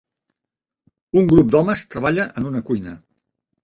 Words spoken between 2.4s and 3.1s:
en una cuina.